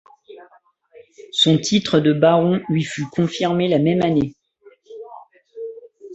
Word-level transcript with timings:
Son 1.31 1.59
titre 1.59 1.99
de 1.99 2.11
baron 2.11 2.59
lui 2.69 2.81
fut 2.83 3.05
confirmé 3.11 3.67
la 3.67 3.77
même 3.77 4.01
année. 4.01 4.33